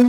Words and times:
El 0.00 0.06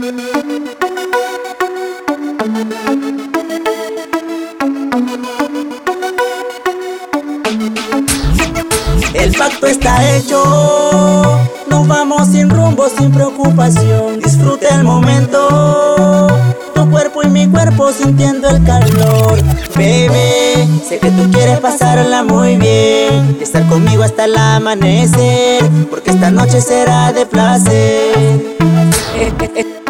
pacto 9.36 9.66
está 9.66 10.16
hecho, 10.16 11.38
nos 11.68 11.86
vamos 11.86 12.28
sin 12.28 12.48
rumbo, 12.48 12.88
sin 12.88 13.12
preocupación. 13.12 14.18
Disfruta 14.20 14.74
el 14.76 14.84
momento, 14.84 16.26
tu 16.74 16.90
cuerpo 16.90 17.22
y 17.22 17.28
mi 17.28 17.46
cuerpo 17.48 17.92
sintiendo 17.92 18.48
el 18.48 18.64
calor. 18.64 19.38
Bebé, 19.76 20.68
sé 20.88 21.00
que 21.00 21.10
tú 21.10 21.30
quieres 21.30 21.60
pasarla 21.60 22.22
muy 22.22 22.56
bien, 22.56 23.36
estar 23.42 23.68
conmigo 23.68 24.04
hasta 24.04 24.24
el 24.24 24.38
amanecer, 24.38 25.68
porque 25.90 26.12
esta 26.12 26.30
noche 26.30 26.62
será 26.62 27.12
de 27.12 27.26
placer. 27.26 28.71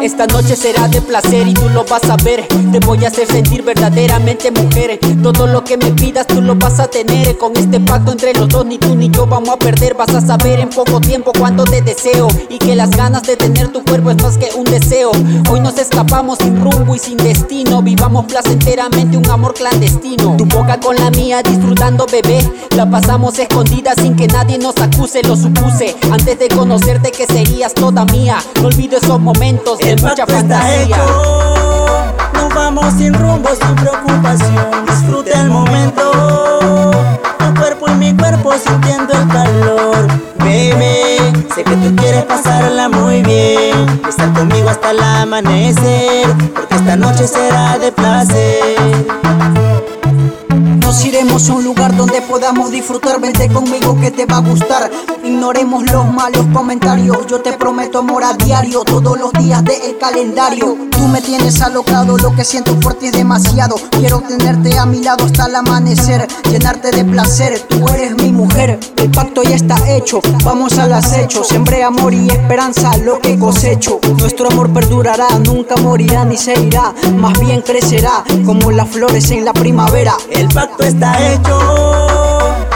Esta 0.03 0.27
noche 0.27 0.57
será 0.57 0.89
de 0.89 1.01
placer 1.01 1.47
y 1.47 1.53
tú 1.53 1.69
lo 1.69 1.85
vas 1.85 2.03
a 2.09 2.17
ver. 2.17 2.45
Te 2.73 2.79
voy 2.79 3.05
a 3.05 3.07
hacer 3.07 3.25
sentir 3.25 3.63
verdaderamente 3.63 4.51
mujer. 4.51 4.99
Todo 5.23 5.47
lo 5.47 5.63
que 5.63 5.77
me 5.77 5.91
pidas 5.91 6.27
tú 6.27 6.41
lo 6.41 6.55
vas 6.55 6.81
a 6.81 6.87
tener. 6.87 7.37
Con 7.37 7.55
este 7.55 7.79
pacto 7.79 8.11
entre 8.11 8.33
los 8.33 8.49
dos, 8.49 8.65
ni 8.65 8.77
tú 8.77 8.95
ni 8.95 9.09
yo 9.09 9.25
vamos 9.25 9.51
a 9.51 9.57
perder. 9.57 9.93
Vas 9.93 10.13
a 10.13 10.19
saber 10.19 10.59
en 10.59 10.69
poco 10.69 10.99
tiempo 10.99 11.31
cuánto 11.39 11.63
te 11.63 11.81
deseo. 11.81 12.27
Y 12.49 12.57
que 12.57 12.75
las 12.75 12.89
ganas 12.89 13.23
de 13.23 13.37
tener 13.37 13.69
tu 13.69 13.81
cuerpo 13.81 14.11
es 14.11 14.21
más 14.21 14.37
que 14.37 14.49
un 14.57 14.65
deseo. 14.65 15.11
Hoy 15.49 15.61
nos 15.61 15.77
escapamos 15.77 16.39
sin 16.39 16.61
rumbo 16.61 16.97
y 16.97 16.99
sin 16.99 17.15
destino. 17.15 17.81
Vivamos 17.81 18.25
placenteramente 18.25 19.15
un 19.15 19.29
amor 19.29 19.53
clandestino. 19.53 20.35
Tu 20.37 20.45
boca 20.47 20.81
con 20.81 20.97
la 20.97 21.11
mía 21.11 21.41
disfrutando, 21.41 22.05
bebé. 22.11 22.39
La 22.75 22.89
pasamos 22.89 23.39
escondida 23.39 23.93
sin 23.95 24.17
que 24.17 24.27
nadie 24.27 24.57
nos 24.57 24.75
acuse. 24.79 25.23
Lo 25.23 25.37
supuse 25.37 25.95
antes 26.11 26.37
de 26.39 26.49
conocerte 26.49 27.09
que 27.11 27.25
serías 27.25 27.73
toda 27.73 28.03
mía. 28.03 28.43
No 28.61 28.67
olvido 28.67 28.97
esos 28.97 29.21
momentos 29.21 29.79
el 29.93 30.01
pacto 30.01 30.33
está 30.33 30.75
hecho. 30.75 32.05
Nos 32.33 32.53
vamos 32.53 32.93
sin 32.97 33.13
rumbo, 33.13 33.49
sin 33.49 33.75
preocupación. 33.75 34.85
Disfruta 34.87 35.41
el 35.41 35.49
momento. 35.49 36.11
Tu 37.37 37.53
cuerpo 37.59 37.85
y 37.89 37.95
mi 37.95 38.15
cuerpo 38.15 38.53
sintiendo 38.53 39.13
el 39.13 39.27
calor. 39.27 40.07
Baby, 40.39 41.45
sé 41.53 41.63
que 41.63 41.75
tú 41.75 41.95
quieres 41.95 42.23
pasarla 42.23 42.89
muy 42.89 43.21
bien. 43.21 44.01
Estar 44.07 44.33
conmigo 44.33 44.69
hasta 44.69 44.91
el 44.91 45.01
amanecer. 45.01 46.27
Porque 46.55 46.75
esta 46.75 46.95
noche 46.95 47.27
será 47.27 47.77
de 47.77 47.91
placer. 47.91 49.62
Iremos 51.05 51.49
a 51.49 51.53
un 51.53 51.63
lugar 51.65 51.95
donde 51.97 52.21
podamos 52.21 52.71
disfrutar. 52.71 53.19
Vente 53.19 53.49
conmigo 53.49 53.99
que 53.99 54.09
te 54.09 54.25
va 54.25 54.37
a 54.37 54.41
gustar. 54.41 54.89
Ignoremos 55.23 55.83
los 55.91 56.05
malos 56.11 56.45
comentarios. 56.53 57.27
Yo 57.27 57.41
te 57.41 57.53
prometo 57.53 57.99
amor 57.99 58.23
a 58.23 58.33
diario, 58.33 58.83
todos 58.83 59.19
los 59.19 59.33
días 59.33 59.63
del 59.65 59.97
calendario. 59.99 60.77
Tú 60.91 61.07
me 61.09 61.21
tienes 61.21 61.61
alocado, 61.61 62.17
lo 62.17 62.33
que 62.35 62.45
siento 62.45 62.79
por 62.79 62.93
ti 62.93 63.07
es 63.07 63.11
demasiado. 63.11 63.75
Quiero 63.91 64.21
tenerte 64.21 64.77
a 64.77 64.85
mi 64.85 65.03
lado 65.03 65.25
hasta 65.25 65.47
el 65.47 65.55
amanecer, 65.55 66.27
llenarte 66.49 66.91
de 66.91 67.03
placer. 67.03 67.59
Tú 67.67 67.85
eres 67.89 68.15
mi 68.15 68.31
mujer, 68.31 68.79
el 68.97 69.11
pacto 69.11 69.43
ya 69.43 69.55
está 69.55 69.77
hecho. 69.89 70.21
Vamos 70.43 70.77
al 70.77 70.93
acecho, 70.93 71.43
sembré 71.43 71.83
amor 71.83 72.13
y 72.13 72.27
esperanza, 72.27 72.95
lo 72.97 73.19
que 73.19 73.37
cosecho. 73.37 73.99
Nuestro 74.17 74.49
amor 74.49 74.71
perdurará, 74.71 75.27
nunca 75.39 75.75
morirá 75.77 76.23
ni 76.23 76.37
se 76.37 76.59
irá. 76.59 76.93
Más 77.17 77.37
bien 77.39 77.61
crecerá 77.61 78.23
como 78.45 78.71
las 78.71 78.89
flores 78.89 79.29
en 79.31 79.43
la 79.43 79.53
primavera. 79.53 80.15
El 80.29 80.47
pacto 80.47 80.83
está 80.93 81.19
hecho. 81.19 81.59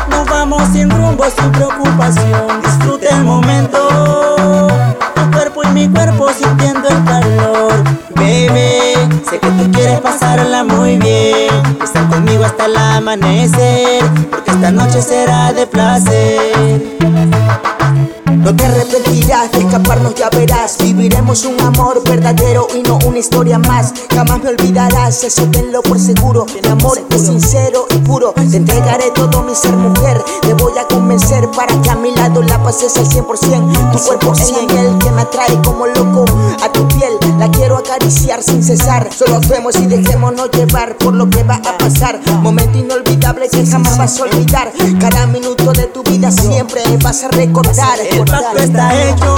Nos 0.10 0.26
vamos 0.26 0.64
sin 0.74 0.90
rumbo, 0.90 1.26
sin 1.30 1.52
preocupación. 1.52 2.62
Disfruta 2.64 3.10
el 3.10 3.24
momento. 3.24 4.68
Tu 5.16 5.32
cuerpo 5.32 5.64
y 5.64 5.68
mi 5.68 5.88
cuerpo 5.88 6.30
sintiendo 6.34 6.90
el 6.90 7.04
calor. 7.04 7.84
Baby, 8.16 9.24
sé 9.30 9.40
que 9.40 9.50
tú 9.50 9.72
quieres 9.72 10.00
pasarla 10.02 10.64
muy 10.64 10.98
bien. 10.98 11.50
Estar 11.84 12.08
conmigo 12.10 12.44
hasta 12.44 12.66
el 12.66 12.78
amanecer. 12.78 14.04
Porque 14.32 14.52
esta 14.52 14.72
noche 14.72 15.02
será 15.02 15.54
de 15.54 15.68
placer. 15.68 16.97
No 18.48 18.56
te 18.56 18.66
arrepentirás 18.66 19.52
de 19.52 19.60
escaparnos, 19.60 20.16
ya 20.16 20.30
verás. 20.30 20.78
Viviremos 20.80 21.44
un 21.44 21.60
amor 21.60 22.02
verdadero 22.08 22.66
y 22.74 22.82
no 22.82 22.98
una 23.06 23.20
historia 23.20 23.60
más. 23.60 23.94
Jamás 24.16 24.42
me 24.42 24.52
olvidarás, 24.52 25.22
eso 25.26 25.50
tenlo 25.52 25.82
por 25.82 26.00
seguro. 26.00 26.46
Mi 26.64 26.70
amor 26.70 26.98
es 27.10 27.24
sincero 27.24 27.88
y 27.94 27.98
puro. 27.98 28.32
Te 28.32 28.56
entregaré 28.56 29.12
todo 29.12 29.44
mi 29.44 29.54
ser 29.54 29.74
mujer. 29.74 30.24
Te 30.44 30.54
voy 30.54 30.72
a 30.78 30.88
convencer 30.88 31.52
para 31.52 31.82
que 31.82 31.90
a 31.90 31.98
mi 31.98 32.16
lado 32.16 32.42
la 32.42 32.64
pases 32.64 32.96
al 32.96 33.06
100%. 33.06 33.92
Tu 33.92 34.00
cuerpo 34.00 34.32
es 34.32 34.50
el 34.50 34.98
que 34.98 35.12
me 35.12 35.24
atrae 35.24 35.62
como 35.62 35.86
loco 35.86 36.24
a 36.64 36.72
tu 36.72 36.88
piel. 36.88 37.18
La 37.40 37.52
quiero 37.52 37.76
acariciar 37.76 38.42
sin 38.42 38.64
cesar. 38.64 39.10
Solo 39.14 39.42
vemos 39.50 39.76
y 39.76 39.88
dejémonos 39.88 40.52
llevar 40.52 40.96
por 40.96 41.14
lo 41.14 41.30
que 41.30 41.44
va 41.44 41.56
a 41.56 41.78
pasar. 41.78 42.22
Momento 42.42 42.78
inolvidable 42.78 43.50
que 43.50 43.66
jamás 43.66 43.98
vas 43.98 44.18
a 44.18 44.24
olvidar. 44.24 44.72
Cada 45.02 45.28
minuto 45.28 45.74
de 45.74 45.88
tu 45.88 46.02
vida 46.04 46.32
siempre 46.32 46.82
vas 47.04 47.26
a 47.26 47.28
recordar. 47.28 47.98
Pacto 48.38 48.60
está 48.60 48.94
hecho. 48.94 49.36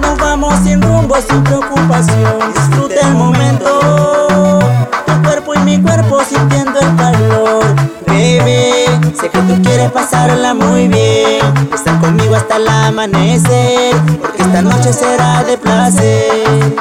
Nos 0.00 0.18
vamos 0.18 0.54
sin 0.64 0.80
rumbo, 0.80 1.14
sin 1.16 1.44
preocupación. 1.44 2.54
Disfruta 2.54 3.00
el 3.02 3.14
momento. 3.14 4.60
Tu 5.04 5.22
cuerpo 5.22 5.54
y 5.54 5.58
mi 5.58 5.82
cuerpo 5.82 6.22
sintiendo 6.24 6.80
el 6.80 6.96
calor. 6.96 7.64
Baby, 8.06 9.12
sé 9.20 9.28
que 9.28 9.38
tú 9.40 9.60
quieres 9.62 9.90
pasarla 9.92 10.54
muy 10.54 10.88
bien. 10.88 11.42
Estar 11.74 12.00
conmigo 12.00 12.34
hasta 12.34 12.56
el 12.56 12.66
amanecer. 12.66 13.94
Porque 14.22 14.42
esta 14.42 14.62
noche 14.62 14.94
será 14.94 15.44
de 15.44 15.58
placer. 15.58 16.76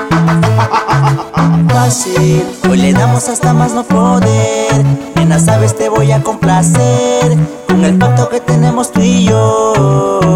Fácil, 1.74 2.46
hoy 2.70 2.78
le 2.78 2.94
damos 2.94 3.28
hasta 3.28 3.54
más 3.54 3.74
no 3.74 3.84
poder. 3.84 4.82
Nena, 5.16 5.40
sabes, 5.40 5.76
te 5.76 5.90
voy 5.90 6.14
a 6.14 6.24
complacer. 6.24 7.36
Con 7.68 7.84
el 7.84 7.98
pacto 7.98 8.30
que 8.30 8.40
tenemos 8.40 8.94
tú 8.94 9.02
y 9.02 9.26
yo. 9.26 10.35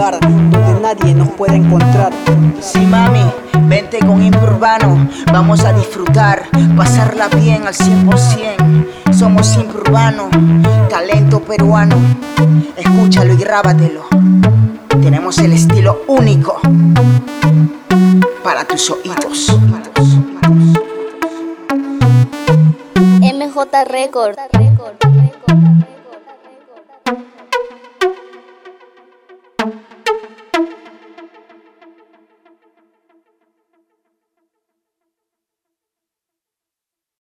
Lugar 0.00 0.18
donde 0.20 0.80
nadie 0.80 1.14
nos 1.14 1.28
pueda 1.32 1.54
encontrar. 1.54 2.10
Sí, 2.60 2.78
mami, 2.78 3.30
vente 3.68 3.98
con 3.98 4.22
Urbano, 4.22 5.08
vamos 5.30 5.62
a 5.64 5.72
disfrutar, 5.74 6.48
pasarla 6.74 7.28
bien 7.28 7.66
al 7.66 7.74
100%. 7.74 9.12
Somos 9.12 9.56
Urbano, 9.58 10.30
talento 10.88 11.40
peruano. 11.40 11.96
Escúchalo 12.76 13.34
y 13.34 13.36
grábatelo. 13.36 14.06
Tenemos 15.02 15.36
el 15.38 15.52
estilo 15.52 16.02
único 16.06 16.58
para 18.42 18.64
tus 18.64 18.90
oídos. 18.90 19.54
MJ 23.20 23.84
Record. 23.84 24.69